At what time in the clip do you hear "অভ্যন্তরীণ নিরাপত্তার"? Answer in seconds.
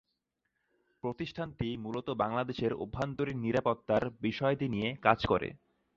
2.75-4.03